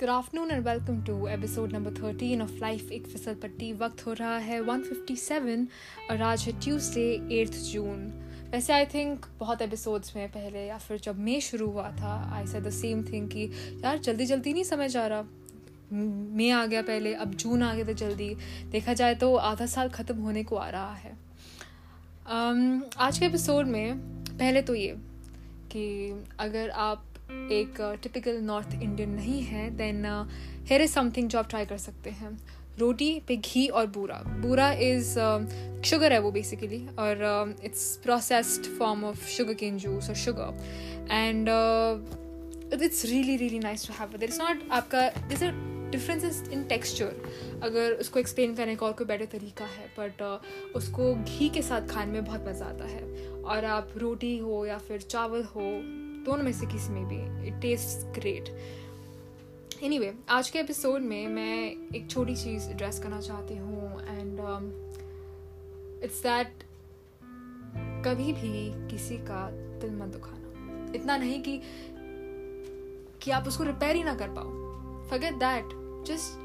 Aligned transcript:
Good 0.00 0.08
afternoon 0.08 0.50
and 0.50 0.68
welcome 0.68 1.04
to 1.04 1.28
episode 1.28 1.72
number 1.72 1.90
thirteen 1.90 2.42
of 2.42 2.52
life 2.52 2.92
एक 2.92 3.06
फिसल 3.06 3.34
पट्टी 3.34 3.72
वक्त 3.72 4.06
हो 4.06 4.12
रहा 4.12 4.38
है 4.38 4.60
157 4.60 5.66
और 6.10 6.22
आज 6.22 6.42
है 6.42 6.60
ट्यूसडे 6.60 7.28
एट्थ 7.32 7.52
जून 7.52 8.12
वैसे 8.50 8.72
आई 8.72 8.86
थिंक 8.86 9.26
बहुत 9.38 9.62
एपिसोड्स 9.62 10.16
में 10.16 10.28
पहले 10.28 10.66
या 10.66 10.78
फिर 10.78 10.98
जब 10.98 11.18
मे 11.18 11.40
शुरू 11.40 11.66
हुआ 11.66 11.90
था 11.90 12.30
आई 12.34 12.46
से 12.46 12.60
द 12.60 12.70
सेम 12.70 13.04
थिंग 13.04 13.28
कि 13.28 13.52
यार 13.84 13.98
जल्दी 13.98 14.26
जल्दी 14.26 14.52
नहीं 14.52 14.64
समझ 14.64 14.96
आ 14.96 15.06
रहा। 15.06 15.24
मे 15.92 16.50
आ 16.50 16.66
गया 16.66 16.82
पहले 16.82 17.14
अब 17.14 17.34
जून 17.34 17.62
आ 17.62 17.74
गया 17.74 17.84
तो 17.84 17.92
जल्दी। 17.92 18.36
देखा 18.70 18.94
जाए 18.94 19.14
तो 19.14 19.34
आधा 19.36 19.66
साल 19.66 19.88
ख़त्म 19.88 20.16
होने 20.16 20.44
को 20.44 20.56
आ 20.56 20.70
रहा 20.70 20.94
है। 20.94 21.12
Um, 21.12 22.96
आज 22.98 23.18
के 23.18 23.26
एपिसोड 23.26 23.66
में 23.66 23.98
पहले 24.38 24.62
तो 24.62 24.74
ये 24.74 24.96
कि 25.72 26.14
अगर 26.38 26.70
आप 26.70 27.04
एक 27.30 27.80
टिपिकल 28.02 28.40
नॉर्थ 28.42 28.74
इंडियन 28.74 29.10
नहीं 29.10 29.42
है 29.42 29.68
देन 29.76 30.04
हेयर 30.68 30.82
इज़ 30.82 30.92
समथिंग 30.92 31.28
जो 31.28 31.38
आप 31.38 31.48
ट्राई 31.48 31.66
कर 31.66 31.78
सकते 31.78 32.10
हैं. 32.10 32.38
रोटी 32.78 33.20
पे 33.28 33.36
घी 33.36 33.66
और 33.68 33.86
बूरा. 33.86 34.22
बूरा 34.42 34.70
इज़ 34.72 35.14
शुगर 35.86 36.12
है 36.12 36.18
वो 36.18 36.30
बेसिकली 36.32 36.86
और 36.98 37.54
it's 37.64 37.96
processed 38.04 38.66
form 38.78 39.04
of 39.04 39.26
sugar 39.28 39.54
cane 39.54 39.78
juice 39.78 40.08
और 40.08 40.14
sugar 40.16 41.08
and 41.10 41.48
it's 42.82 43.04
really 43.04 43.36
really 43.36 43.58
nice 43.58 43.86
to 43.86 43.94
have 43.94 44.22
it's 44.22 44.40
not 44.40 44.68
आपका 44.70 45.06
अ 45.06 45.50
डिफरेंस 45.90 46.48
इन 46.52 46.64
टेक्सचर 46.64 47.60
अगर 47.62 47.92
उसको 47.92 48.18
एक्सप्लेन 48.20 48.54
करने 48.54 48.74
का 48.76 48.86
और 48.86 48.92
कोई 48.92 49.06
बेटर 49.06 49.24
तरीका 49.24 49.64
है 49.64 49.86
बट 49.98 50.22
uh, 50.22 50.74
उसको 50.76 51.14
घी 51.14 51.48
के 51.48 51.62
साथ 51.62 51.88
खाने 51.88 52.12
में 52.12 52.24
बहुत 52.24 52.48
मज़ा 52.48 52.66
आता 52.66 52.84
है. 52.84 53.02
और 53.42 53.64
आप 53.64 53.92
रोटी 53.96 54.36
हो 54.38 54.66
या 54.66 54.78
फिर 54.78 55.00
चावल 55.00 55.42
हो 55.54 55.70
दोनों 56.28 56.44
में 56.44 56.52
से 56.52 56.66
किसी 56.66 56.92
में 56.92 57.04
भी। 57.08 57.16
It 57.48 57.60
taste 57.60 58.06
great 58.14 58.48
any 59.82 59.98
way 59.98 60.12
आज 60.28 60.48
के 60.50 60.58
एपिसोड 60.58 61.02
में 61.02 61.28
मैं 61.28 61.92
एक 61.96 62.10
छोटी 62.10 62.34
चीज़ 62.36 62.68
एड्रेस 62.70 62.98
करना 62.98 63.20
चाहती 63.20 63.56
हूँ 63.56 64.00
एंड 64.00 64.40
इट्स 66.04 66.22
दैट 66.22 66.64
कभी 68.04 68.32
भी 68.32 68.50
किसी 68.90 69.16
का 69.20 69.38
दिल 69.80 69.94
मत 69.96 70.08
दुखाना। 70.08 70.92
इतना 70.94 71.16
नहीं 71.16 71.40
कि 71.42 71.60
कि 73.22 73.30
आप 73.30 73.48
उसको 73.48 73.64
रिपेयर 73.64 73.96
ही 73.96 74.02
ना 74.04 74.14
कर 74.14 74.28
पाओ। 74.30 75.08
Forget 75.08 75.34
that 75.34 75.70
just 76.08 76.36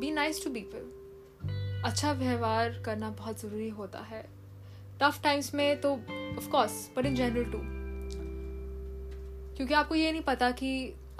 be 0.00 0.10
nice 0.10 0.44
to 0.44 0.50
people 0.50 1.82
अच्छा 1.84 2.12
व्यवहार 2.12 2.82
करना 2.86 3.10
बहुत 3.10 3.40
ज़रूरी 3.40 3.68
होता 3.68 3.98
है। 4.04 4.22
टफ 5.02 5.20
टाइम्स 5.22 5.54
में 5.54 5.80
तो 5.80 5.92
of 6.36 6.48
course 6.48 6.90
but 6.96 7.06
in 7.06 7.14
general 7.14 7.44
too 7.44 7.79
क्योंकि 9.60 9.74
आपको 9.74 9.94
ये 9.94 10.10
नहीं 10.12 10.22
पता 10.22 10.50
कि 10.50 10.68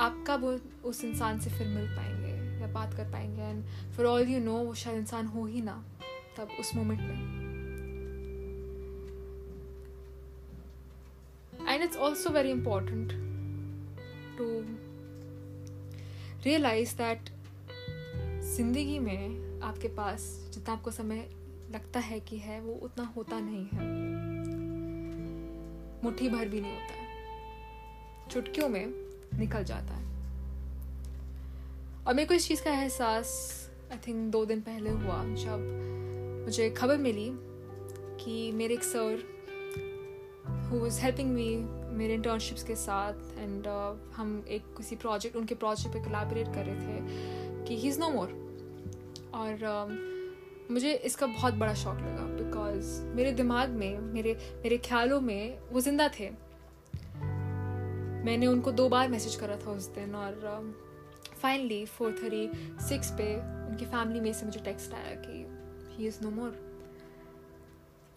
आप 0.00 0.24
कब 0.26 0.44
उस 0.84 1.02
इंसान 1.04 1.38
से 1.40 1.50
फिर 1.50 1.66
मिल 1.68 1.86
पाएँगे 1.86 2.60
या 2.60 2.66
बात 2.66 2.94
कर 2.94 3.10
पाएँगे। 3.10 3.42
And 3.42 3.64
for 3.92 4.06
all 4.06 4.28
you 4.28 4.38
know 4.40 4.52
वो 4.52 4.74
शायद 4.74 4.98
इंसान 4.98 5.26
हो 5.26 5.44
ही 5.46 5.60
ना 5.60 5.74
तब 6.36 6.48
उस 6.60 6.74
मोमेंट 6.74 7.00
में। 7.00 7.18
And 11.68 11.82
it's 11.82 11.96
also 11.96 12.30
very 12.30 12.50
important 12.50 13.12
to 14.38 14.46
realise 16.44 16.94
that 16.96 17.28
ज़िंदगी 18.56 18.98
में 18.98 19.60
आपके 19.62 19.88
पास 19.88 20.24
जितना 20.54 20.74
आपको 20.74 20.90
समय 20.90 21.28
लगता 21.72 22.00
है 22.00 22.20
कि 22.20 22.38
है, 22.38 22.60
वो 22.60 22.72
उतना 22.82 23.12
होता 23.16 23.40
नहीं 23.40 23.66
है। 23.72 23.88
मुट्ठी 26.04 26.28
भर 26.28 26.48
भी 26.48 26.60
नहीं 26.60 26.72
होता। 26.72 26.99
चुटकियों 28.30 28.68
में 28.68 28.86
निकल 29.38 29.64
जाता 29.64 29.94
है। 29.94 30.08
और 32.06 32.14
मेरे 32.14 32.26
को 32.28 32.34
इस 32.34 32.48
चीज़ 32.48 32.62
का 32.64 32.70
एहसास 32.70 33.32
आई 33.92 33.98
थिंक 34.08 34.30
दो 34.32 34.44
दिन 34.44 34.60
पहले 34.60 34.90
हुआ 34.90 35.24
जब 35.34 36.44
मुझे 36.44 36.70
खबर 36.70 36.98
मिली 36.98 37.30
कि 38.24 38.52
मेरे 38.52 38.74
एक 38.74 38.82
sir 38.82 39.22
who 40.70 40.78
was 40.78 41.00
helping 41.00 41.30
me 41.30 41.56
मेरे 41.96 42.14
इंटर्नशिप्स 42.14 42.62
के 42.62 42.74
साथ 42.74 43.12
एंड 43.38 43.64
uh, 43.64 44.16
हम 44.16 44.44
एक 44.48 44.62
किसी 44.76 44.96
प्रोजेक्ट 44.96 45.36
उनके 45.36 45.54
प्रोजेक्ट 45.54 45.92
पे 45.94 46.04
कोलैबोरेट 46.04 46.46
कर 46.46 46.64
रहे 46.64 46.76
थे 46.76 47.64
कि 47.64 47.76
ही 47.76 47.88
इज़ 47.88 47.98
नो 48.00 48.10
मोर 48.10 48.28
और 49.34 49.66
uh, 49.72 50.72
मुझे 50.72 50.92
इसका 50.94 51.26
बहुत 51.26 51.54
बड़ा 51.54 51.74
शौक 51.74 51.96
लगा 51.96 52.26
बिकॉज़ 52.36 53.00
मेरे 53.16 53.32
दिमाग 53.32 53.70
में 53.70 53.98
मेरे 53.98 54.34
मेरे 54.62 54.78
ख्यालों 54.78 55.20
में 55.20 55.58
वो 55.72 55.80
ज़िंदा 55.80 56.08
थे। 56.20 56.49
मैंने 58.24 58.46
उनको 58.46 58.72
दो 58.72 58.88
बार 58.88 59.08
मैसेज 59.08 59.36
करा 59.36 59.56
था 59.56 59.70
उस 59.70 59.86
दिन 59.86 60.14
और 60.14 60.34
फाइनली 61.42 61.86
फोर 61.86 62.12
थर्टी 62.12 62.50
सिक्स 62.88 63.10
पे 63.10 63.36
उनकी 63.36 63.84
फैमिली 63.84 64.20
में 64.20 64.32
से 64.32 64.46
मुझे 64.46 64.60
टेक्स्ट 64.60 64.94
आया 64.94 65.14
कि 65.14 65.46
he 65.96 66.06
is 66.06 66.18
no 66.22 66.30
more 66.30 66.70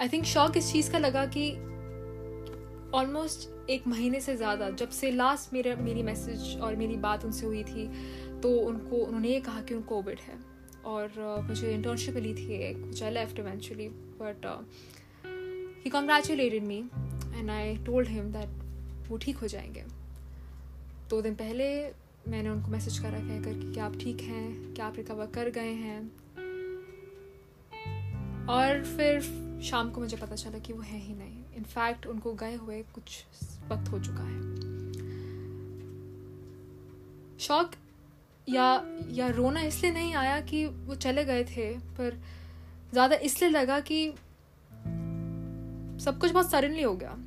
I 0.02 0.10
think 0.10 0.26
शौक 0.26 0.58
इस 0.58 0.72
चीज़ 0.72 0.92
का 0.92 0.98
लगा 0.98 1.26
कि 1.26 1.52
ऑलमोस्ट 2.94 3.70
एक 3.70 3.88
महीने 3.88 4.20
से 4.20 4.36
ज़्यादा 4.36 4.70
जब 4.70 4.90
से 4.90 5.12
लास्ट 5.12 5.54
मेरे 5.54 5.76
मेरी 5.76 6.04
मैसेज 6.04 6.60
और 6.62 6.76
मेरी 6.76 6.96
बात 6.96 7.26
उनसे 7.26 7.46
हुई 7.46 7.64
थी 7.64 7.88
तो 8.40 8.60
उनको 8.60 8.96
उन्होंने 8.96 9.30
ये 9.30 9.40
कहा 9.40 9.62
कि 9.62 9.74
उनको 9.74 9.96
कोविड 9.96 10.20
है। 10.20 10.40
और 10.86 11.38
uh, 11.40 11.50
मुझे 11.50 11.74
इंटर्नशिप 11.74 12.16
मिली 12.16 12.36
थी 12.36 12.62
एक 12.64 12.78
which 12.78 13.04
I 13.04 13.12
left 13.12 13.40
eventually 13.40 13.90
but 13.90 14.66
he 15.84 15.90
congratulated 15.90 16.64
me 16.64 16.78
and 17.40 17.50
I 17.50 17.78
told 17.78 18.10
him 18.10 18.32
that 18.32 18.63
वो 19.10 19.18
ठीक 19.18 19.38
हो 19.38 19.48
जाएँगे। 19.48 19.84
दो 21.10 21.22
दिन 21.22 21.36
पहले 21.36 21.66
मैंने 22.28 22.50
उनको 22.50 22.72
मैसेज 22.72 23.00
करा 23.00 23.20
कहकर 23.20 23.54
कि 23.54 23.74
क्या 23.74 23.86
आप 23.86 23.98
ठीक 23.98 24.22
हैं? 24.22 24.74
क्या 24.74 24.86
आप 24.86 24.96
रिकवर 24.96 25.26
कर 25.26 25.50
गए 25.50 25.74
हैं? 25.74 26.02
और 28.50 28.84
फिर 28.86 29.22
शाम 29.64 29.90
को 29.92 30.02
मुझे 30.02 30.18
पता 30.18 30.36
चला 30.36 30.60
कि 30.60 30.74
वो 30.74 30.82
है 30.82 31.00
ही 31.00 31.14
नहीं। 31.16 31.44
इनफैक्ट 31.56 32.06
उनको 32.08 32.34
गए 32.34 32.56
हुए 32.56 32.82
कुछ 32.94 33.24
वक्त 33.70 33.92
हो 33.92 34.00
चुका 34.00 34.24
है। 34.24 34.42
शौक 37.40 37.72
या 38.50 38.84
या 39.12 39.28
रोना 39.28 39.62
इसलिए 39.62 39.92
नहीं 39.92 40.14
आया 40.16 40.40
कि 40.42 40.66
वो 40.66 40.96
चले 40.96 41.26
गए 41.26 41.44
थे, 41.44 41.70
पर 41.78 42.20
ज़्यादा 42.92 43.16
इसलिए 43.16 43.50
लगा 43.50 43.80
कि 43.80 44.10
सब 46.04 46.18
कुछ 46.22 46.32
बहुत 46.32 46.52
सडनली 46.52 46.82
हो 46.82 46.96
गया। 46.96 47.18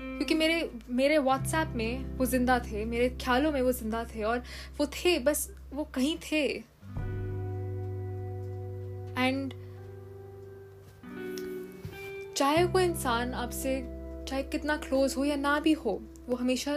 क्योंकि 0.00 0.34
मेरे 0.34 0.70
मेरे 0.90 1.18
व्हाट्सएप 1.18 1.72
में 1.76 2.16
वो 2.16 2.26
ज़िंदा 2.26 2.58
थे 2.58 2.84
मेरे 2.84 3.08
ख्यालों 3.22 3.52
में 3.52 3.60
वो 3.62 3.72
ज़िंदा 3.72 4.04
थे 4.04 4.22
और 4.22 4.42
वो 4.78 4.86
थे 4.86 5.18
बस 5.18 5.48
वो 5.72 5.84
कहीं 5.84 6.16
थे। 6.16 6.44
एंड 9.18 9.54
चाहे 12.36 12.66
कोई 12.66 12.84
इंसान 12.84 13.32
आपसे 13.34 13.80
चाहे 14.28 14.42
कितना 14.42 14.76
क्लोज 14.76 15.14
हो 15.16 15.24
या 15.24 15.36
ना 15.36 15.58
भी 15.60 15.72
हो 15.72 16.00
वो 16.28 16.36
हमेशा 16.36 16.74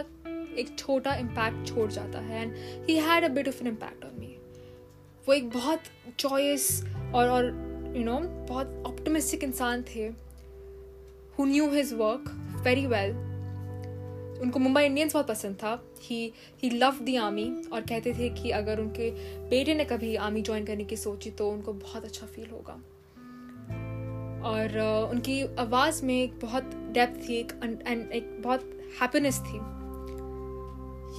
एक 0.58 0.74
छोटा 0.78 1.14
इम्पैक्ट 1.14 1.66
छोड़ 1.68 1.90
जाता 1.90 2.18
है 2.18 2.42
and 2.42 2.54
he 2.88 2.96
had 2.98 3.24
a 3.24 3.28
bit 3.28 3.48
of 3.48 3.60
an 3.60 3.68
impact 3.68 4.04
on 4.04 4.20
me 4.20 4.36
वो 5.28 5.34
एक 5.34 5.50
बहुत 5.50 5.82
चॉइस 6.18 6.84
और 7.14 7.44
यू 7.96 8.04
नो 8.04 8.12
know, 8.12 8.48
बहुत 8.48 8.82
ऑप्टोमिस्टिक 8.86 9.44
इंसान 9.44 9.82
थे। 9.82 10.06
Who 11.38 11.44
knew 11.44 11.70
his 11.70 11.92
work 11.92 12.30
very 12.62 12.86
well 12.86 13.10
उनको 14.42 14.58
मुंबई 14.58 14.84
इंडियंस 14.84 15.12
बहुत 15.12 15.26
पसंद 15.26 15.56
था। 15.56 15.72
He 16.02 16.32
he 16.62 16.70
love 16.70 16.98
the 17.02 17.16
army 17.16 17.44
और 17.72 17.80
कहते 17.80 18.12
थे 18.12 18.28
कि 18.30 18.50
अगर 18.50 18.80
उनके 18.80 19.10
बेटे 19.48 19.74
ने 19.74 19.84
कभी 19.84 20.14
आर्मी 20.16 20.42
ज्वाइन 20.42 20.64
करने 20.64 20.84
की 20.84 20.96
सोची 20.96 21.30
तो 21.30 21.50
उनको 21.50 21.72
बहुत 21.72 22.04
अच्छा 22.04 22.26
फील 22.26 22.46
होगा। 22.46 22.72
और 24.44 24.78
उनकी 25.12 25.42
आवाज़ 25.56 26.04
में 26.04 26.22
एक 26.22 26.38
बहुत 26.40 26.70
डेप्थ 26.92 27.28
थी, 27.28 27.34
एक 27.34 27.52
एंड 27.86 28.12
एक 28.12 28.42
बहुत 28.42 28.60
हैप्पीनेस 29.02 29.38
थी। 29.40 29.58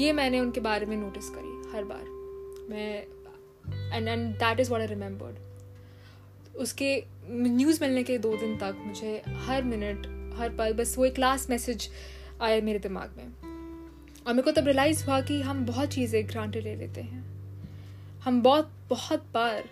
ये 0.04 0.14
मैंने 0.14 0.40
उनके 0.40 0.60
बारे 0.60 0.86
में 0.86 0.98
नोटिस 0.98 1.30
करी 1.30 1.72
हर 1.72 1.84
बार। 1.84 2.04
मैं 2.70 3.04
and 3.96 4.08
and 4.08 4.36
that 4.36 4.60
is 4.60 4.72
what 4.72 4.80
I 4.80 4.88
remembered 4.88 5.36
उसके 6.58 7.04
न्यूज़ 7.30 7.84
मिलने 7.84 8.04
के 8.04 8.18
दो 8.18 8.36
दिन 8.38 8.58
तक 8.58 8.76
मुझे 8.80 9.22
हर 9.28 9.64
मिनट 9.64 10.08
हर 10.34 10.50
पल, 10.50 10.74
बस 10.74 10.98
वो 10.98 11.06
एक 11.06 11.20
लास्ट 11.20 11.50
मैसेज 11.50 11.90
आया 12.42 12.62
मेरे 12.62 12.80
दिमाग 12.80 13.16
में। 13.18 13.26
और 14.28 14.34
मेरे 14.34 14.42
को 14.42 14.52
तब 14.52 14.66
रियलाइज़ 14.66 15.06
हुआ 15.06 15.22
कि 15.22 15.42
हम 15.42 15.66
बहुत 15.66 15.90
चीज़ें 15.90 16.28
ग्रांटेड 16.28 16.64
ले 16.64 16.76
लेते 16.76 17.02
हैं। 17.02 17.24
हम 18.24 18.42
बहुत 18.42 18.72
बहुत 18.90 19.26
बार 19.34 19.64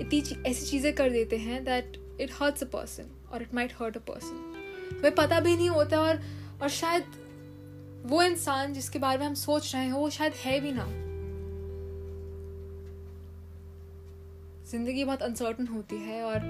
इतनी 0.00 0.42
ऐसी 0.46 0.66
चीज़ें 0.66 0.92
कर 0.92 1.10
देते 1.10 1.36
हैं 1.36 1.64
that 1.64 1.96
it 2.20 2.30
hurts 2.42 2.62
a 2.62 2.66
person 2.66 3.04
और 3.32 3.42
it 3.42 3.54
might 3.54 3.72
hurt 3.80 3.96
a 3.96 4.00
person 4.00 4.48
हमें 4.98 5.14
पता 5.14 5.40
भी 5.40 5.56
नहीं 5.56 5.68
होता 5.68 6.00
और 6.00 6.20
और 6.62 6.68
शायद 6.68 7.04
वो 8.06 8.22
इंसान 8.22 8.72
जिसके 8.74 8.98
बारे 8.98 9.18
में 9.18 9.26
हम 9.26 9.34
सोच 9.34 9.74
रहे 9.74 9.84
हैं, 9.84 9.92
वो 9.92 10.10
शायद 10.10 10.32
है 10.32 10.60
भी 10.60 10.72
ना। 10.72 10.86
ज़िंदगी 14.70 15.04
बहुत 15.04 15.22
अनसर्टन 15.22 15.66
होती 15.66 15.96
है 15.96 16.22
और 16.22 16.40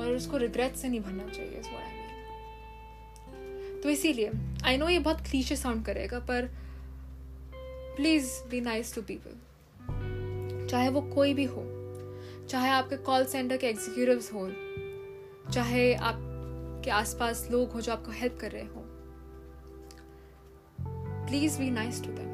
और 0.00 0.16
उसको 0.16 0.36
रिग्रेट 0.36 0.74
से 0.74 0.88
नहीं 0.88 1.00
भरना 1.00 1.28
चाहिए 1.28 1.60
इस 1.60 1.66
आई 1.66 1.92
मीन 1.92 3.80
तो 3.82 3.90
इसीलिए 3.90 4.30
आई 4.64 4.76
नो 4.76 4.88
ये 4.88 4.98
बहुत 4.98 5.20
क्लीशे 5.20 5.56
साउंड 5.56 5.84
करेगा, 5.84 6.18
पर 6.20 6.48
please 7.96 8.30
be 8.50 8.60
nice 8.60 8.94
to 8.94 9.02
people 9.02 10.66
चाहे 10.70 10.88
वो 10.88 11.00
कोई 11.14 11.34
भी 11.34 11.44
हो, 11.44 11.62
चाहे 12.50 12.70
आपके 12.70 12.96
कॉल 12.96 13.24
सेंटर 13.24 13.56
के 13.56 13.66
एग्जीक्यूटिव्स 13.66 14.32
हो, 14.32 14.50
चाहे 15.52 15.94
आपके 15.94 16.90
आसपास 16.90 17.48
लोग 17.50 17.72
हो 17.72 17.80
जो 17.80 17.92
आपको 17.92 18.10
हेल्प 18.10 18.38
कर 18.40 18.50
रहे 18.50 18.62
हो 18.62 18.84
please 21.26 21.58
be 21.58 21.70
nice 21.70 22.02
to 22.04 22.12
them 22.12 22.28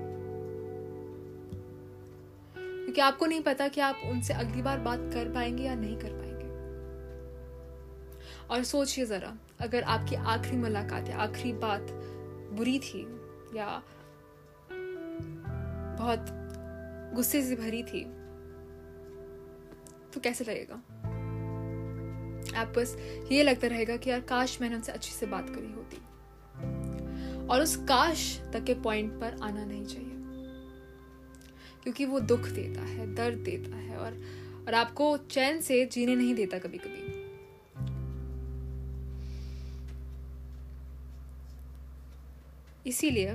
क्योंकि 2.85 3.01
आपको 3.01 3.27
नहीं 3.27 3.41
पता 3.41 3.69
कि 3.69 3.81
आप 3.81 4.03
उनसे 4.05 4.35
अगली 4.35 4.63
बार 4.63 4.79
बात 4.81 5.11
कर 5.15 5.33
पाएँगे 5.35 5.63
या 5.63 5.75
नहीं 5.75 5.97
कर 5.97 6.09
पाएँगे। 6.09 6.26
और 8.51 8.65
सोचिए 8.65 9.07
जरा, 9.07 9.39
अगर 9.61 9.83
आपकी 9.83 10.15
आखिरी 10.15 10.57
मुलाकात 10.57 11.09
या 11.09 11.17
आखिरी 11.17 11.53
बात 11.53 11.87
बुरी 12.53 12.79
थी 12.79 13.03
या 13.59 13.83
बहुत 15.99 16.27
गुस्से 17.15 17.43
से 17.43 17.57
भरी 17.57 17.83
थी 17.83 18.05
तो 20.13 20.21
कैसे 20.21 20.45
लगेगा? 20.45 20.75
आप 22.61 22.69
बस 22.69 22.97
ये 23.33 23.43
लगता 23.43 23.67
रहेगा 23.67 23.97
कि 23.97 24.11
यार 24.11 24.21
काश 24.21 24.61
मैंने 24.61 24.75
उनसे 24.75 24.93
अच्छे 24.93 25.13
से 25.13 25.27
बात 25.27 25.47
करी 25.51 25.73
होती। 25.73 25.97
और 27.47 27.61
उस 27.61 27.77
काश 27.77 28.41
तक 28.53 28.65
के 28.65 28.75
पॉइंट 28.75 29.13
पर 29.13 29.37
आना 29.43 29.65
नहीं 29.65 29.85
चाहिए। 29.85 30.13
क्योंकि 31.83 32.05
वो 32.05 32.21
दुख 32.21 32.41
देता 32.41 32.81
है, 32.81 33.15
दर्द 33.15 33.39
देता 33.39 33.77
है 33.77 33.97
और 33.97 34.13
और 34.67 34.75
आपको 34.75 35.17
चैन 35.17 35.61
से 35.61 35.87
जीने 35.87 36.17
नहीं 36.17 36.35
देता 36.35 36.59
कभी 36.59 36.79
कभी 36.79 37.16
इसीलिए, 42.87 43.29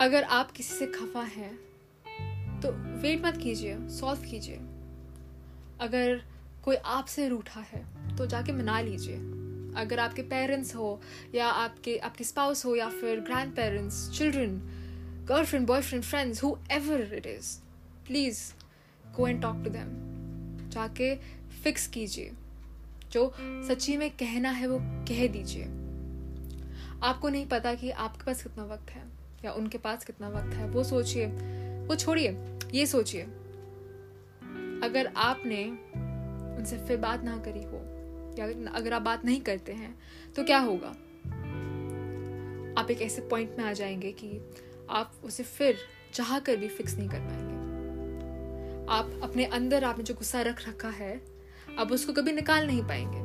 अगर 0.00 0.22
आप 0.22 0.50
किसी 0.50 0.74
से 0.74 0.86
खफा 0.86 1.22
हैं 1.22 1.54
तो 2.60 2.70
वेट 3.00 3.24
मत 3.26 3.36
कीजिए 3.36 3.76
सॉल्व 3.90 4.20
कीजिए। 4.22 4.56
अगर 5.80 6.20
कोई 6.64 6.76
आपसे 6.76 7.28
रूठा 7.28 7.60
है 7.60 7.84
तो 8.16 8.26
जाके 8.26 8.52
मना 8.52 8.80
लीजिए। 8.80 9.16
अगर 9.76 9.98
आपके 9.98 10.22
पेरेंट्स 10.22 10.74
हो, 10.76 11.00
या 11.34 11.46
आपके 11.46 11.96
आपके 11.98 12.24
स्पाउस 12.24 12.64
हो, 12.64 12.74
या 12.76 12.88
फिर 12.90 13.20
grandparents 13.54 14.10
children 14.18 14.58
girlfriend 15.28 15.66
boyfriend 15.66 16.04
friends 16.04 16.42
whoever 16.72 17.14
it 17.14 17.26
is 17.26 17.56
please 18.06 18.40
go 19.16 19.26
and 19.26 19.42
talk 19.42 19.64
to 19.64 19.70
them 19.70 20.70
जाके 20.70 21.14
फिक्स 21.62 21.86
कीजिए। 21.86 22.32
जो 23.12 23.32
सच्ची 23.40 23.96
में 23.96 24.10
कहना 24.10 24.50
है, 24.50 24.66
वो 24.66 24.78
कह 24.82 25.26
दीजिए। 25.28 25.85
आपको 27.02 27.28
नहीं 27.28 27.46
पता 27.46 27.74
कि 27.74 27.90
आपके 27.90 28.24
पास 28.24 28.42
कितना 28.42 28.64
वक्त 28.64 28.90
है, 28.90 29.04
या 29.44 29.52
उनके 29.52 29.78
पास 29.78 30.04
कितना 30.04 30.28
वक्त 30.28 30.54
है, 30.54 30.68
वो 30.70 30.84
सोचिए, 30.84 31.26
वो 31.86 31.94
छोड़िए, 31.94 32.58
ये 32.74 32.86
सोचिए। 32.86 33.22
अगर 34.82 35.12
आपने 35.16 35.64
उनसे 36.58 36.78
फिर 36.78 36.96
बात 36.96 37.22
ना 37.22 37.38
करी 37.38 37.62
हो, 37.62 37.82
या 38.38 38.70
अगर 38.72 38.92
आप 38.92 39.02
बात 39.02 39.24
नहीं 39.24 39.40
करते 39.40 39.72
हैं 39.72 39.98
तो 40.36 40.44
क्या 40.44 40.58
होगा? 40.58 40.88
आप 42.80 42.90
एक 42.90 43.02
ऐसे 43.02 43.22
पॉइंट 43.22 43.56
में 43.58 43.64
आ 43.64 43.72
जाएँगे 43.72 44.12
कि 44.12 44.40
आप 44.90 45.12
उसे 45.24 45.42
फिर 45.42 45.78
चाह 46.14 46.38
कर 46.38 46.56
भी 46.56 46.68
फिक्स 46.68 46.96
नहीं 46.96 47.08
कर 47.08 47.18
पाएँगे। 47.18 47.54
आप 48.92 49.30
अपने 49.30 49.44
अंदर 49.44 49.84
आपने 49.84 50.04
जो 50.04 50.14
गुस्सा 50.14 50.42
रख 50.42 50.68
रखा 50.68 50.88
है 50.88 51.22
आप 51.78 51.92
उसको 51.92 52.12
कभी 52.12 52.32
निकाल 52.32 52.66
नहीं 52.66 52.82
पाएँगे। 52.82 53.18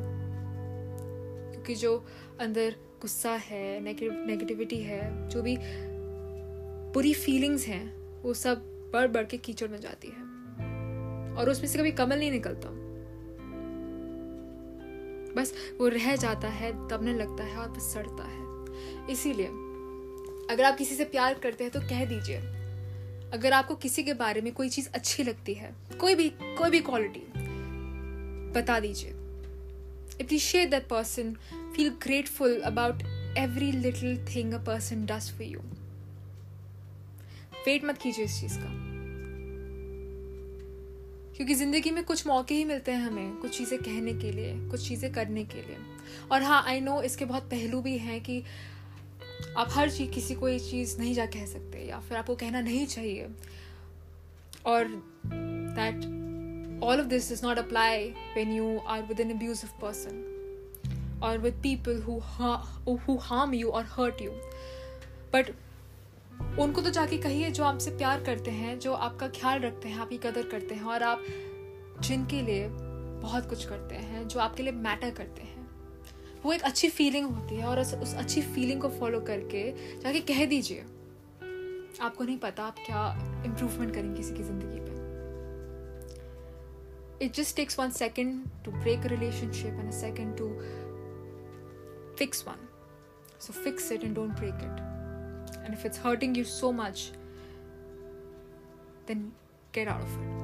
क्योंकि 1.52 1.76
जो 1.76 2.08
अंदर 2.40 2.76
गुस्सा 3.02 3.32
है 3.32 3.82
नेगेटिविटी 3.82 4.80
है, 4.84 5.30
जो 5.30 5.42
भी 5.42 5.58
बुरी 6.94 7.14
फीलिंग्स 7.14 7.68
हैं, 7.68 7.98
वो 8.22 8.34
सब 8.34 8.62
बढ़ 8.94 9.08
बढ़ 9.08 9.26
के 9.26 9.38
कीचड़ 9.38 9.68
में 9.68 9.80
जाती 9.82 10.08
है। 10.08 10.32
और 11.38 11.50
उसमें 11.50 11.68
से 11.68 11.80
कभी 11.80 11.92
कमल 11.92 12.20
नहीं 12.20 12.32
निकलता। 12.32 12.70
बस 15.36 15.54
वो 15.80 15.88
रह 15.88 16.16
जाता 16.16 16.48
है 16.48 16.88
दबने 16.88 17.14
लगता 17.14 17.44
है 17.44 17.58
और 17.58 17.70
बस 17.70 17.94
सड़ता 17.94 18.24
है। 18.24 18.42
इसीलिए 19.12 19.48
अगर 20.52 20.64
आप 20.64 20.78
किसी 20.78 20.96
से 20.96 21.06
प्यार 21.06 21.34
करते 21.34 21.64
हैं 21.64 21.74
तो 21.74 21.80
कह 21.80 22.06
दीजिए, 22.06 22.38
अगर 23.34 23.54
आपको 23.54 23.76
किसी 23.76 24.04
के 24.04 24.14
बारे 24.14 24.42
में 24.42 24.54
कोई 24.54 24.70
चीज़ 24.70 24.90
अच्छी 24.94 25.24
लगती 25.24 25.54
है, 25.54 25.76
कोई 26.00 26.16
भी 26.16 26.30
कोई 26.30 26.70
भी 26.70 26.80
क्वालिटी 26.80 27.24
बता 28.52 28.80
दीजिए। 28.80 29.14
Appreciate 30.20 30.72
that 30.72 30.88
person, 30.88 31.38
feel 31.76 31.92
grateful 32.08 32.62
about 32.64 33.04
every 33.36 33.72
little 33.72 34.16
thing 34.16 34.54
a 34.54 34.60
person 34.60 35.06
does 35.06 35.30
for 35.30 35.44
you. 35.44 35.62
Wait 37.68 37.84
मत 37.84 37.98
कीजिए 37.98 38.26
इस 38.26 38.42
चीज़ 38.42 38.58
का। 38.58 38.70
क्योंकि 41.38 41.54
ज़िंदगी 41.54 41.92
में 41.92 42.04
कुछ 42.04 42.28
मौके 42.28 42.56
ही 42.56 42.66
मिलते 42.66 42.92
हैं 42.92 43.04
हमें, 43.04 43.38
कुछ 43.38 43.58
चीज़ें 43.58 43.80
कहने 43.80 44.14
के 44.14 44.32
लिए, 44.32 44.70
कुछ 44.70 44.88
चीज़ें 44.88 45.12
करने 45.14 45.44
के 45.44 45.62
लिए। 45.62 45.78
और 46.32 46.44
हाँ 46.44 46.64
आई 46.64 46.80
नो 46.80 47.02
इसके 47.02 47.26
बहुत 47.26 47.44
पहलू 47.44 47.82
भी 47.82 47.98
हैं 47.98 48.22
कि 48.22 48.44
आप 49.58 49.68
हर 49.72 49.90
चीज़, 49.90 50.12
किसी 50.12 50.36
को 50.36 50.50
ये 50.50 50.60
चीज़ 50.60 51.00
नहीं 51.00 51.14
जा 51.14 51.26
कह 51.26 51.46
सकते, 51.46 51.80
या 51.80 52.00
फिर 52.00 52.18
आपको 52.18 52.36
कहना 52.36 52.62
नहीं 52.62 52.86
चाहिए। 52.86 53.28
और 54.66 54.88
that 55.26 56.21
all 56.82 57.02
of 57.02 57.10
this 57.10 57.28
does 57.32 57.42
not 57.46 57.60
apply 57.64 57.96
when 58.36 58.54
you 58.58 58.70
are 58.94 59.02
with 59.10 59.20
an 59.26 59.34
abusive 59.34 59.74
person 59.82 60.22
or 61.22 61.34
with 61.44 61.60
people 61.66 62.00
who 62.08 62.16
ha- 62.38 62.62
who 63.08 63.18
harm 63.28 63.52
you 63.58 63.74
or 63.80 63.84
hurt 63.98 64.24
you. 64.28 64.32
But 65.36 65.52
उनको 66.60 66.82
तो 66.82 66.90
जाके 66.90 67.18
कहिए 67.18 67.52
जो 67.52 67.64
आपसे 67.64 67.92
प्यार 67.92 68.24
करते 68.24 68.52
हैं 68.52 68.80
जो 68.80 68.94
आपका 68.94 69.28
ख्याल 69.28 69.60
रखते 69.60 69.90
हैं 69.90 70.00
आपकी 70.00 70.18
कदर 70.18 70.48
करते 70.48 70.76
हैं 70.76 70.84
और 70.84 71.04
आप 71.04 71.24
जिनके 72.02 72.42
लिए 72.42 72.68
बहुत 73.22 73.50
कुछ 73.50 73.66
करते 73.66 73.96
हैं 73.96 74.28
जो 74.28 74.40
आपके 74.40 74.64
लिए 74.64 74.72
मैटर 74.72 75.10
करते 75.10 75.42
हैं। 75.42 75.70
वो 76.44 76.54
एक 76.54 76.62
अच्छी 76.62 76.90
फीलिंग 76.90 77.26
होती 77.26 77.56
है 77.56 77.66
और 77.66 77.80
उस, 77.80 78.16
अच्छी 78.16 78.42
फीलिंग 78.42 78.82
को 78.82 78.90
फॉलो 78.90 79.20
करके 79.20 79.72
जाके 80.02 80.20
कह 80.20 80.46
दीजिए। 80.46 80.86
आपको 82.02 82.24
नहीं 82.24 82.38
पता 82.38 82.64
आप 82.64 82.76
क्या 82.76 83.04
इम्प्रूवमेंट 83.46 83.94
करेंगे 83.94 84.18
किसी 84.18 84.36
की 84.36 84.44
ज़िंदगी 84.44 84.80
पे। 84.80 84.91
It 87.22 87.34
just 87.34 87.56
takes 87.56 87.78
one 87.78 87.92
second 87.92 88.50
to 88.64 88.72
break 88.84 89.06
a 89.06 89.10
relationship 89.10 89.78
and 89.78 89.90
a 89.90 89.92
second 89.92 90.38
to 90.38 90.48
fix 92.16 92.46
one. 92.46 92.60
So 93.38 93.54
fix 93.54 93.92
it 93.92 94.04
and 94.04 94.16
don't 94.16 94.36
break 94.36 94.56
it. 94.56 94.82
And 95.64 95.74
if 95.74 95.86
it's 95.86 95.98
hurting 95.98 96.34
you 96.34 96.44
so 96.44 96.74
much, 96.74 97.12
then 99.06 99.32
get 99.72 99.88
out 99.88 100.02
of 100.02 100.22
it. 100.22 100.38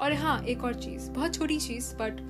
और 0.00 0.12
हाँ 0.12 0.42
एक 0.52 0.64
और 0.64 0.74
चीज़ 0.74 1.10
बहुत 1.10 1.34
छोटी 1.34 1.58
चीज़ 1.60 1.94
but 1.96 2.20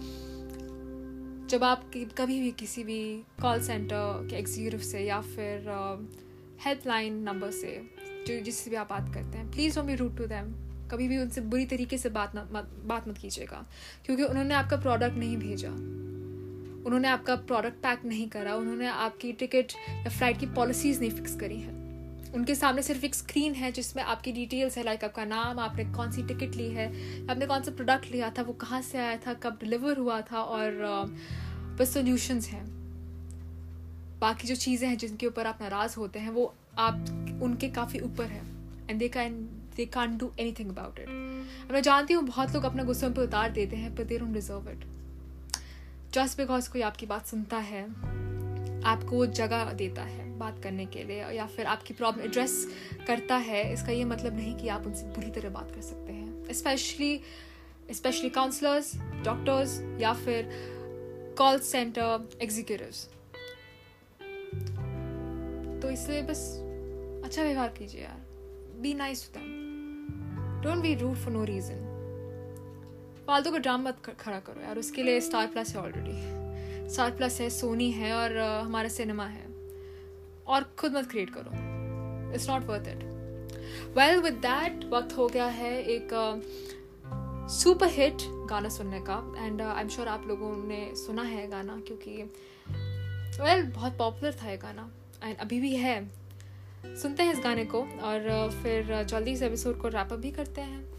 जब 1.50 1.64
आप 1.64 1.90
कभी 2.18 2.40
भी 2.40 2.50
किसी 2.58 2.84
भी 2.84 3.00
कॉल 3.42 3.60
सेंटर 3.62 4.26
के 4.30 4.36
एग्जीक्यूटिव 4.36 4.80
से 4.90 5.00
या 5.06 5.20
फिर 5.20 5.68
हेल्पलाइन 6.64 7.18
uh, 7.18 7.24
नंबर 7.24 7.50
से 7.50 7.72
जो 8.26 8.40
जिससे 8.40 8.70
भी 8.70 8.76
आप 8.76 8.90
बात 8.90 9.14
करते 9.14 9.38
हैं 9.38 9.50
please 9.50 9.74
don't 9.74 9.86
be 9.86 9.94
rude 9.94 10.16
to 10.16 10.26
them 10.26 10.54
कभी 10.88 11.08
भी 11.08 11.18
उनसे 11.18 11.40
बुरी 11.40 11.66
तरीके 11.66 11.98
से 11.98 12.08
बात 12.08 12.36
मत 12.36 12.70
बात 12.84 13.08
मत 13.08 13.18
कीजिएगा। 13.18 13.66
क्योंकि 14.06 14.22
उन्होंने 14.22 14.54
आपका 14.54 14.76
प्रोडक्ट 14.76 15.16
नहीं 15.16 15.36
भेजा। 15.36 15.70
उन्होंने 16.86 17.08
आपका 17.08 17.36
प्रोडक्ट 17.36 17.74
पैक 17.74 18.04
नहीं 18.04 18.28
करा। 18.28 18.54
उन्होंने 18.54 18.86
आपकी 18.86 19.32
टिकट 19.32 19.72
या 19.90 20.08
फ़्लाइट 20.08 20.40
की 20.40 20.46
पॉलिसीज़ 20.46 21.00
नहीं 21.00 21.10
फिक्स 21.10 21.36
करी 21.36 21.60
है। 21.60 21.84
उनके 22.34 22.54
सामने 22.54 22.82
सिर्फ़ 22.82 23.04
एक 23.04 23.14
स्क्रीन 23.14 23.54
है 23.54 23.72
जिसमें 23.72 24.02
आपकी 24.04 24.32
डिटेल्स 24.32 24.78
है 24.78 24.84
लाइक 24.84 25.04
आपका 25.04 25.24
नाम, 25.24 25.58
आपने 25.58 25.84
कौन 25.84 26.12
सी 26.12 26.22
टिकट 26.22 26.54
ली 26.54 26.68
है, 26.70 26.86
आपने 27.30 27.46
कौन 27.46 27.62
सा 27.62 27.70
प्रोडक्ट 27.70 28.12
लिया 28.12 28.30
था, 28.30 28.42
वो 28.42 28.52
कहाँ 28.52 28.82
से 28.82 28.98
आया 28.98 29.16
था, 29.16 29.34
कब 29.34 29.52
डिलीवर 29.52 29.98
हुआ 29.98 30.20
था, 30.20 30.40
और 30.40 30.70
बस 31.80 31.94
सोल्यूशंस 31.94 32.48
हैं। 32.48 32.64
बाकी 34.20 34.48
जो 34.48 34.54
चीज़ें 34.54 34.88
हैं 34.88 34.98
जिनके 34.98 35.26
ऊपर 35.26 35.46
आप 35.46 35.58
नाराज़ 35.62 35.96
होते 35.96 36.18
हैं, 36.18 36.30
वो 36.30 36.54
आप 36.78 37.40
उनके 37.42 37.68
काफ़ी 37.68 38.00
ऊपर 38.00 38.24
है 38.24 38.42
and 38.90 38.98
they 38.98 39.08
can 39.08 39.34
they 39.76 39.86
can't 39.86 40.16
do 40.18 40.32
anything 40.52 40.70
about 40.70 40.98
it 40.98 41.08
मैं 41.70 41.82
जानती 41.82 42.14
हूँ, 42.14 42.24
बहुत 42.24 42.54
लोग 42.54 42.64
अपना 42.64 42.82
गुस्सा 42.82 43.08
पर 43.08 43.22
उतार 43.22 43.50
देते 43.50 43.76
हैं 43.76 43.94
पर 43.96 44.04
they 44.04 44.18
don't 44.18 44.32
deserve 44.34 44.70
it 44.70 44.84
just 46.14 46.38
because 46.38 46.70
कोई 46.72 46.82
आपकी 46.82 47.06
बात 47.06 47.26
सुनता 47.26 47.56
है, 47.58 47.82
आपको 48.84 49.24
जगह 49.28 49.72
देता 49.72 50.02
है 50.02 50.38
बात 50.38 50.62
करने 50.62 50.86
के 50.86 51.02
लिए, 51.04 51.24
या 51.32 51.46
फिर 51.46 51.66
आपकी 51.66 51.94
प्रॉब्लम 51.94 52.24
एड्रेस 52.24 52.66
करता 53.06 53.36
है, 53.36 53.72
इसका 53.72 53.92
ये 53.92 54.04
मतलब 54.04 54.36
नहीं 54.36 54.54
कि 54.56 54.68
आप 54.68 54.86
उनसे 54.86 55.06
बुरी 55.06 55.30
तरह 55.30 55.50
बात 55.50 55.70
कर 55.70 55.80
सकते 55.80 56.12
हैं. 56.12 56.52
स्पेशली 56.52 57.20
स्पेशली 57.92 58.30
काउंसलर्स 58.30 58.94
डॉक्टर्स 59.24 59.80
या 60.00 60.12
फिर 60.14 60.48
कॉल 61.38 61.58
सेंटर 61.58 62.28
एग्जीक्यूटिव्स 62.42 63.04
तो 65.82 65.90
इसलिए 65.90 66.22
बस 66.22 66.42
अच्छा 67.24 67.42
व्यवहार 67.42 67.68
कीजिए 67.68 68.02
यार। 68.02 68.20
Be 68.80 68.94
nice 68.94 69.24
to 69.26 69.38
them 69.38 70.62
don't 70.62 70.82
be 70.82 70.94
rude 70.94 71.16
for 71.16 71.32
no 71.32 71.44
reason 71.44 71.90
फालतू 73.26 73.50
का 73.50 73.58
ड्राम 73.58 73.82
मत 73.82 73.96
खड़ा 74.20 74.38
करो 74.40 74.62
यार 74.62 74.78
उसके 74.78 75.02
लिए 75.02 75.20
स्टार 75.20 75.46
प्लस 75.46 75.74
है 75.76 75.80
ऑलरेडी 75.82 76.90
स्टार 76.94 77.10
प्लस 77.10 77.40
है 77.40 77.48
सोनी 77.50 77.90
है 77.90 78.12
और 78.14 78.36
हमारा 78.38 78.88
सिनेमा 78.88 79.26
है। 79.26 79.46
और 80.46 80.64
खुद 80.78 80.96
मत 80.96 81.08
क्रिएट 81.10 81.30
करो। 81.30 81.50
It's 82.34 82.48
not 82.50 82.62
worth 82.62 82.88
it 82.88 83.92
well 83.96 84.20
with 84.20 84.34
that 84.46 84.84
वक्त 84.84 85.16
हो 85.16 85.28
गया 85.28 85.46
है 85.46 85.72
एक 85.84 86.08
सुपर 87.50 87.88
हिट 87.88 88.16
गाना 88.50 88.68
सुनने 88.68 89.00
का। 89.00 89.16
एंड 89.38 89.62
आई 89.62 89.82
एम 89.82 89.88
श्योर 89.88 90.08
आप 90.08 90.26
लोगों 90.26 90.56
ने 90.66 90.80
सुना 90.96 91.22
है 91.22 91.46
गाना 91.48 91.80
क्योंकि 91.86 92.22
वेल 92.22 93.62
well, 93.62 93.74
बहुत 93.74 93.96
पॉपुलर 93.98 94.34
था 94.42 94.50
ये 94.50 94.56
गाना। 94.56 94.90
एंड 95.24 95.36
अभी 95.36 95.60
भी 95.60 95.74
है। 95.76 96.23
सुनते 96.86 97.22
हैं 97.22 97.32
इस 97.32 97.38
गाने 97.44 97.64
को 97.64 97.82
और 97.82 98.50
फिर 98.62 99.02
जल्दी 99.02 99.32
इस 99.32 99.42
एपिसोड 99.42 99.78
को 99.78 99.88
रैपअप 99.88 100.18
भी 100.18 100.30
करते 100.30 100.60
हैं। 100.60 100.94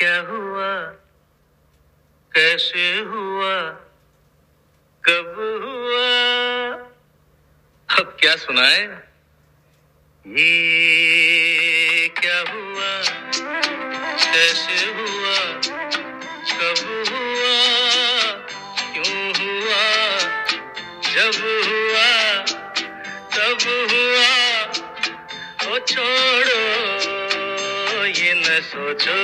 क्या 0.00 0.20
हुआ? 0.20 0.86
कैसे 2.32 2.98
हुआ? 2.98 3.70
कब 5.04 5.34
हुआ? 5.64 6.08
अब 7.98 8.16
क्या 8.20 8.36
सुनाए? 8.36 8.82
ये 10.26 12.08
क्या 12.08 12.40
हुआ? 12.40 13.02
कैसे 14.32 14.90
हुआ? 14.90 15.38
कब 16.52 17.08
हुआ? 17.10 17.87
जब 21.18 21.38
हुआ 21.68 22.10
तब 23.34 23.62
हुआ 23.90 24.26
ओ 25.66 25.78
छोड़ो 25.90 26.60
ये 28.18 28.34
न 28.34 28.60
सोचो 28.66 29.16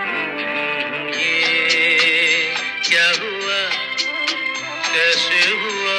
हम्म, 0.00 1.08
ये 1.08 2.52
क्या 2.88 3.06
हुआ? 3.20 3.60
कैसे 4.92 5.40
हुआ? 5.62 5.96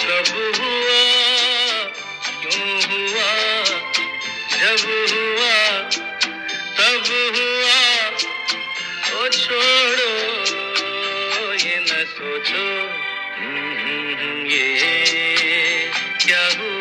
कब 0.00 0.32
हुआ? 0.58 1.02
क्यों 2.42 2.74
हुआ? 2.90 3.30
जब 4.56 4.82
हुआ 5.12 5.54
तब 6.80 7.06
हुआ 7.36 7.78
ओ 9.14 9.28
छोड़ो 9.38 10.10
ये 11.54 11.78
न 11.78 12.04
सोचो 12.16 12.66
हम्म, 14.50 14.58
ये 14.58 15.90
क्या 16.20 16.44
हुआ? 16.58 16.79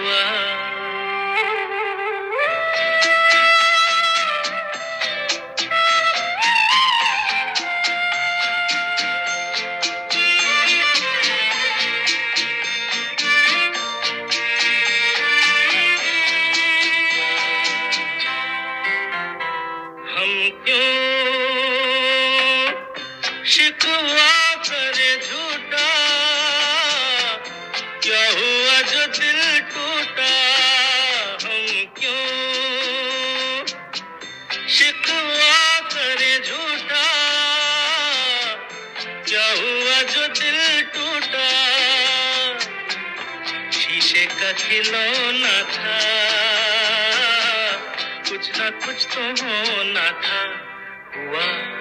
का 44.39 44.51
खिलौना 44.51 45.61
था। 45.63 45.99
कुछ 48.29 48.59
ना 48.59 48.69
कुछ 48.69 49.07
तो 49.15 49.21
होना 49.21 50.11
था। 50.11 50.41
हुआ 51.15 51.78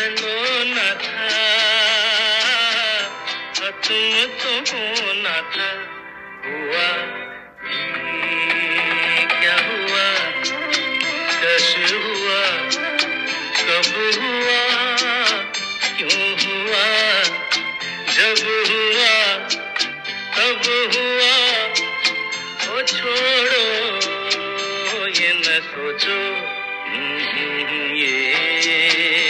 सलोना 0.00 0.94
था 0.94 1.30
तुम 3.70 4.24
तो 4.40 4.52
होना 4.70 5.40
था। 5.40 5.68
हुआ 6.44 6.86
क्या 9.40 9.54
हुआ? 9.54 10.06
कैसे 11.40 11.84
हुआ, 11.96 12.44
कब 13.60 13.88
हुआ? 14.20 14.62
क्यों 15.98 16.32
हुआ? 16.44 16.86
जब 18.14 18.40
हुआ, 18.70 19.14
तब 20.36 20.62
हुआ। 20.96 21.36
ओ 22.72 22.82
छोड़ो, 22.82 23.66
ये 25.08 25.32
न 25.32 25.60
सोचो 25.60 26.20
ये 27.96 29.29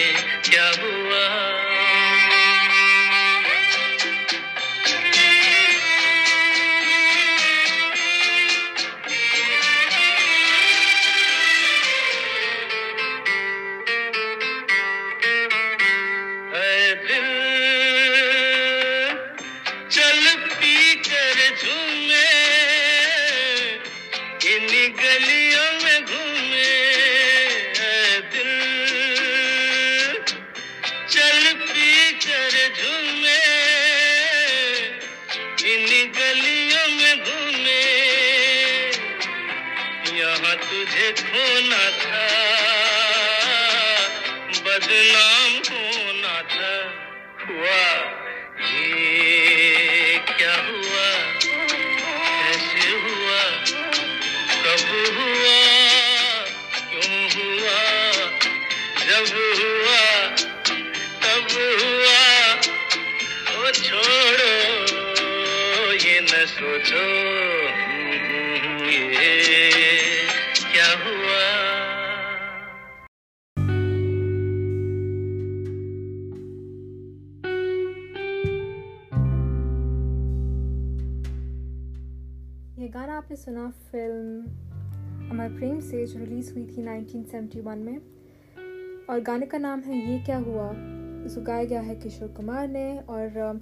तुझे 40.61 41.13
खोना 41.13 41.85
था 42.01 42.25
बदनाम 44.65 45.53
होना 45.71 46.37
था। 46.43 46.73
हुआ 47.41 47.81
ये 48.67 50.19
क्या 50.29 50.55
हुआ? 50.55 51.09
कैसे 52.43 52.91
हुआ? 52.91 53.41
कब 54.65 54.83
हुआ? 55.17 55.59
क्यों 56.91 57.23
हुआ? 57.35 57.81
जब 59.07 59.25
हुआ 59.61 60.03
तब 61.23 61.49
हुआ। 61.53 62.21
ओ 63.57 63.71
छोड़ो 63.71 64.53
ये 65.93 66.21
न 66.21 66.47
सोचो 66.47 67.05
हम्म, 67.71 68.91
ये 68.91 69.50
आपने 83.31 83.43
सुना 83.43 83.69
फ़िल्म 83.91 85.31
अमर 85.31 85.49
प्रेम 85.49 85.79
से 85.81 86.05
जो 86.07 86.19
रिलीज़ 86.19 86.53
हुई 86.53 86.65
थी 86.67 86.83
1971 86.85 87.77
में। 87.79 89.07
और 89.11 89.21
गाने 89.21 89.47
का 89.47 89.59
नाम 89.59 89.81
है 89.81 89.99
ये 89.99 90.19
क्या 90.25 90.39
हुआ? 90.39 90.67
इसको 91.27 91.43
गाया 91.43 91.65
गया 91.65 91.81
है 91.81 91.95
किशोर 91.97 92.29
कुमार 92.29 92.67
ने 92.69 92.99
और 93.01 93.61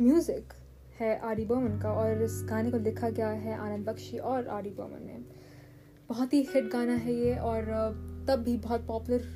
म्यूज़िक 0.00 0.52
है 0.98 1.14
आर 1.20 1.44
बर्मन 1.44 1.78
का 1.78 1.92
और 1.92 2.22
इस 2.22 2.40
गाने 2.50 2.70
को 2.70 2.78
लिखा 2.78 3.10
गया 3.10 3.28
है 3.28 3.56
आनंद 3.58 3.86
बख्शी 3.86 4.18
और 4.18 4.48
आर 4.48 4.68
बर्मन 4.78 5.06
ने। 5.06 5.18
बहुत 6.08 6.34
ही 6.34 6.42
हिट 6.54 6.70
गाना 6.72 6.94
है 6.96 7.14
ये 7.14 7.36
और 7.36 7.64
तब 8.28 8.42
भी 8.44 8.56
बहुत 8.58 8.86
पॉपुलर 8.86 9.28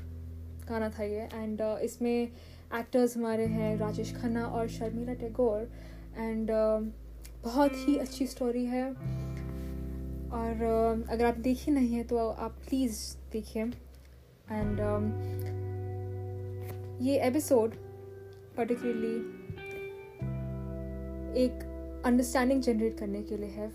गाना 0.69 0.91
था 0.91 1.05
ये। 1.05 1.29
एंड 1.35 1.61
इसमें 1.83 2.13
एक्टर्स 2.13 3.17
हमारे 3.17 3.47
हैं 3.49 3.77
राजेश 3.79 4.15
खन्ना 4.17 4.47
और 4.47 4.69
शर्मिला 4.71 5.15
टैगोर। 5.15 5.71
एंड 6.19 6.51
बहुत 7.45 7.73
ही 7.77 7.97
अच्छी 7.97 8.27
स्टोरी 8.27 8.65
है। 8.65 9.29
और 10.33 10.63
अगर 11.11 11.25
आप 11.25 11.39
देखी 11.39 11.71
नहीं 11.71 11.95
है 11.95 12.05
तो 12.05 12.29
आप 12.29 12.53
प्लीज़ 12.53 13.17
देखिए 13.33 13.65
एंड 14.51 14.81
ये 17.03 17.21
एपिसोड 17.21 17.75
पर्टिकुलरली 18.57 19.17
एक 21.45 21.53
अंडरस्टैंडिंग 22.07 22.63
जनरेट 22.63 22.99
करने 22.99 23.23
के 23.23 23.37
लिए 23.37 23.49
है 23.49 23.69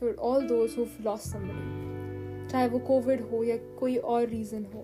for 0.00 0.14
all 0.14 0.46
those 0.48 0.74
who 0.78 0.86
lost 1.00 1.28
somebody 1.28 2.48
चाहे 2.48 2.68
वो 2.68 2.78
कोविड 2.78 3.20
हो 3.20 3.44
या 3.44 3.56
कोई 3.56 3.96
और 3.96 4.26
रीज़न 4.26 4.66
हो। 4.74 4.80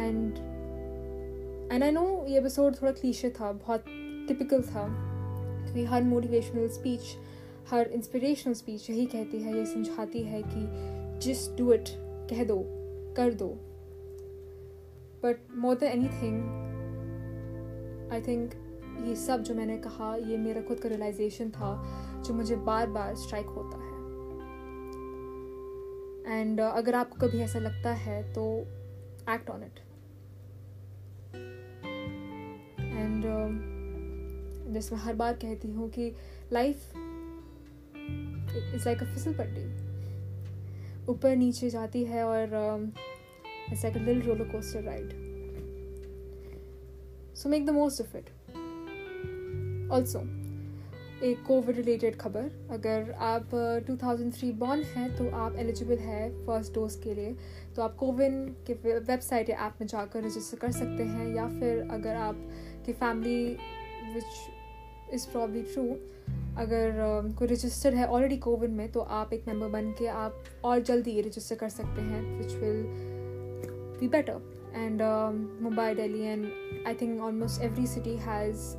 एंड 0.00 0.36
एंड 1.72 1.84
आई 1.84 1.90
नो 1.90 2.26
ये 2.26 2.38
एपिसोड 2.38 2.74
थोड़ा 2.74 2.92
क्लीशे 2.92 3.30
था, 3.30 3.52
बहुत 3.52 3.84
टिपिकल 4.28 4.62
था, 4.62 4.86
क्योंकि 5.64 5.84
हर 5.84 6.02
मोटिवेशनल 6.02 6.68
स्पीच 6.68 7.00
हर 7.70 7.86
इंस्पिरेशनल 7.86 8.54
स्पीच 8.54 8.90
यही 8.90 9.06
कहती 9.06 9.38
है 9.42 9.56
ये 9.58 9.66
समझाती 9.66 10.22
है 10.22 10.42
कि 10.46 10.66
जस्ट 11.26 11.58
डू 11.58 11.72
इट 11.72 11.84
कह 12.30 12.44
दो 12.44 12.64
कर 13.16 13.34
दो। 13.34 13.48
But 15.22 15.36
more 15.56 15.74
than 15.74 15.92
anything 16.08 16.42
I 18.12 18.22
think 18.22 18.54
ये 19.06 19.16
सब 19.16 19.42
जो 19.42 19.54
मैंने 19.54 19.78
कहा 19.78 20.16
ये 20.16 20.36
मेरा 20.36 20.62
खुद 20.62 20.80
का 20.80 20.88
रियलाइजेशन 20.88 21.50
था 21.50 21.70
जो 22.26 22.34
मुझे 22.34 22.56
बार 22.56 22.86
बार 22.86 23.14
स्ट्राइक 23.16 23.46
होता 23.46 23.76
है। 23.76 23.92
एंड 26.40 26.60
uh, 26.60 26.66
अगर 26.66 26.94
आपको 26.94 27.26
कभी 27.26 27.38
ऐसा 27.38 27.58
लगता 27.58 27.92
है 27.92 28.32
तो 28.32 28.44
एक्ट 29.32 29.50
ऑन 29.50 29.62
इट 29.62 29.80
एंड 32.80 33.24
जैसे 34.74 34.94
मैं 34.94 35.02
हर 35.02 35.14
बार 35.14 35.32
कहती 35.32 35.68
हूँ 35.68 35.90
कि 35.90 36.12
लाइफ 36.52 36.92
इज़ 38.56 38.84
लाइक 38.84 39.02
अ 39.02 39.06
फिसल 39.06 39.34
पट्टी। 39.34 39.64
ऊपर 41.08 41.36
नीचे 41.36 41.70
जाती 41.70 42.04
है 42.04 42.24
और 42.24 42.92
it's 43.72 43.84
like 43.84 43.96
a 43.96 44.00
little 44.00 44.22
roller 44.22 44.44
coaster 44.44 44.82
ride 44.82 45.10
so 47.36 47.48
make 47.48 47.66
the 47.66 47.70
most 47.70 48.00
of 48.00 48.16
it 48.16 48.30
also 49.92 50.20
एक 51.22 51.42
कोविड 51.46 51.76
रिलेटेड 51.76 52.16
खबर। 52.16 52.50
अगर 52.70 53.10
आप 53.22 53.50
2003 53.88 54.52
बॉर्न 54.58 54.82
हैं 54.84 55.16
तो 55.16 55.28
आप 55.36 55.56
एलिजिबल 55.56 55.98
है 55.98 56.46
फ़र्स्ट 56.46 56.72
डोज 56.74 56.94
के 56.94 57.14
लिए। 57.14 57.36
तो 57.76 57.82
आप 57.82 57.94
कोविन 57.96 58.44
के 58.66 58.74
वेबसाइट 58.98 59.50
या 59.50 59.66
ऐप 59.66 59.74
में 59.80 59.86
जाकर 59.88 60.24
रजिस्टर 60.24 60.58
कर 60.58 60.72
सकते 60.72 61.02
हैं। 61.04 61.34
या 61.34 61.46
फिर 61.50 61.88
अगर 61.90 62.16
आप 62.16 62.48
की 62.86 62.92
family 62.92 63.44
which 64.14 64.24
is 65.14 65.28
probably 65.28 65.62
true 65.62 65.96
अगर 66.58 66.90
uh, 66.90 67.38
कोई 67.38 67.48
रजिस्टर 67.48 67.94
है 67.94 68.06
ऑलरेडी 68.06 68.36
कोविन 68.36 68.70
में 68.70 68.92
तो 68.92 69.00
आप 69.00 69.32
एक 69.32 69.46
मेंबर 69.48 69.68
बन 69.68 69.90
के 69.92 70.06
आप 70.06 70.44
और 70.64 70.80
जल्दी 70.80 71.20
रजिस्टर 71.20 71.56
कर 71.56 71.68
सकते 71.68 72.00
हैं 72.00 72.38
which 72.38 72.52
will 72.52 72.84
be 74.00 74.08
better 74.08 74.40
and 74.74 75.02
Mumbai 75.62 75.94
Mumbai, 75.94 76.20
and 76.20 76.46
I 76.86 76.94
think 76.94 77.20
almost 77.20 77.62
every 77.62 77.86
city 77.86 78.16
has 78.16 78.76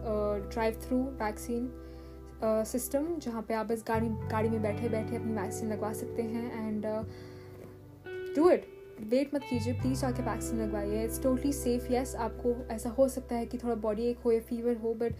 drive 0.52 0.74
through 0.74 0.98
drive-through 0.98 2.66
system 2.66 3.20
जहाँ 3.20 3.42
पे 3.42 3.54
आप 3.54 3.66
बस 3.66 3.84
गाड़ी 3.88 4.08
गाड़ी 4.10 4.50
में 4.50 4.62
बैठे 4.62 4.90
बैठे 4.90 5.16
अपनी 5.16 5.34
वैक्सीन 5.34 5.72
लगवा 5.72 5.94
सकते 5.94 6.22
हैं 6.22 6.68
एंड 6.68 6.86
डू 8.36 8.50
इट 8.50 8.66
वेट 9.02 9.36
मत 9.36 9.42
कीजिए 9.50 9.74
प्लीज़ 9.74 10.02
जाके 10.02 10.24
वैक्सीन 10.24 10.62
लगवाइए. 10.62 11.04
इट्स 11.04 11.24
टोटली 11.24 11.54
सेफ़ 11.54 11.94
यस 11.94 12.16
आपको 12.16 12.74
ऐसा 12.74 12.90
हो 12.90 13.08
सकता 13.08 13.36
है 13.36 13.46
कि 13.46 13.58
थोड़ा 13.58 13.76
बॉडी 13.76 14.04
एक 14.04 14.18
हो 14.18 14.32
या 14.32 14.40
फीवर 14.40 14.76
हो 14.76 14.94
बट 14.94 15.14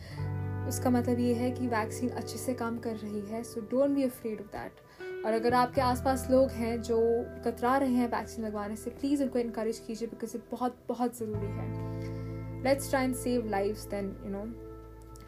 उसका 0.68 0.90
मतलब 0.90 1.20
ये 1.20 1.34
है 1.34 1.52
कि 1.52 1.68
वैक्सीन 1.68 2.10
अच्छे 2.10 2.38
से 2.38 2.54
काम 2.54 2.78
कर 2.78 2.96
रही 2.96 3.22
है 3.22 3.44
so 3.44 3.62
don't 3.62 3.96
be 3.96 4.04
afraid 4.04 4.42
of 4.42 4.48
that 4.48 5.26
और 5.26 5.34
अगर 5.34 5.54
आपके 5.54 5.82
आसपास 5.82 6.28
लोग 6.32 6.50
हैं 6.52 6.82
जो 6.82 7.00
कतरा 7.46 7.78
रहे 7.78 7.94
हैं 7.94 8.08
वैक्सीन 8.08 8.46
लगवाने 8.46 8.76
से 8.76 8.90
प्लीज़ 8.90 9.24
उनको 9.24 9.40
इनक्रेज 9.40 9.80
कीजिए 9.80 10.08
बिकॉज़ 10.08 10.38
ये 10.38 10.44
बहुत 10.52 10.78
बहुत 10.88 11.18
ज़रूरी 11.18 11.48
है। 11.48 12.64
Let's 12.64 12.90
try 12.90 13.04
and 13.04 13.16
save 13.16 13.50
life 13.50 13.86
then 13.86 14.16
you 14.26 14.32
know 14.32 14.46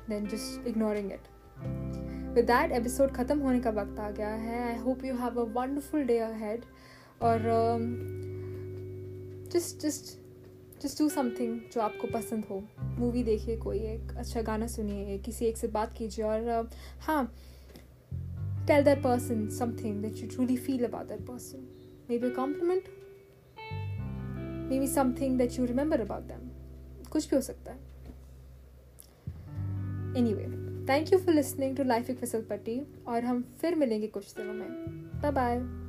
then 0.09 0.27
just 0.27 0.67
ignoring 0.67 1.11
it 1.11 1.27
with 2.35 2.45
that 2.45 2.71
episode 2.71 3.11
ख़त्म 3.11 3.39
होने 3.39 3.59
का 3.59 3.69
वक्त 3.69 3.99
आ 3.99 4.09
गया 4.11 4.29
है। 4.29 4.63
I 4.63 4.77
hope 4.77 5.05
you 5.05 5.15
have 5.15 5.41
a 5.41 5.45
wonderful 5.51 6.03
day 6.03 6.17
ahead 6.19 6.65
और 7.21 7.39
just 9.53 9.81
just 9.81 10.24
just 10.85 10.99
do 10.99 11.07
something 11.09 11.59
जो 11.73 11.81
आपको 11.81 12.07
पसंद 12.07 12.45
हो। 12.45 12.63
मूवी 12.79 13.23
देखिए, 13.23 13.57
कोई 13.57 13.77
एक 13.77 14.11
अच्छा 14.17 14.41
गाना 14.41 14.67
सुनिए, 14.67 15.17
किसी 15.17 15.45
एक 15.45 15.57
से 15.57 15.67
बात 15.67 15.93
कीजिए 15.93 16.25
और 16.25 16.69
हाँ 17.01 17.23
tell 18.67 18.83
that 18.83 19.01
person 19.03 19.47
something 19.49 20.01
that 20.01 20.17
you 20.17 20.27
truly 20.29 20.57
feel 20.57 20.85
about 20.85 21.07
that 21.07 21.21
person 21.21 21.67
maybe 22.17 22.29
compliment 22.29 22.83
maybe 24.79 24.87
something 24.87 25.37
that 25.37 25.59
you 25.59 25.65
remember 25.65 26.01
about 26.01 26.23
them 26.23 26.49
कुछ 27.11 27.29
भी 27.29 27.35
हो 27.35 27.41
सकता 27.41 27.71
है। 27.71 27.79
Anyway 30.33 30.43
thank 30.89 31.13
you 31.13 31.19
for 31.19 31.35
listening 31.35 31.75
to 31.77 31.83
life 31.83 32.09
एक 32.09 32.17
फिसल 32.17 32.41
पट्टी 32.41 32.79
और 33.07 33.23
हम 33.23 33.41
फिर 33.61 33.75
मिलेंगे 33.75 34.07
कुछ 34.07 34.35
दिनों 34.35 34.53
में। 34.53 34.67
Bye 35.21 35.31
bye 35.31 35.84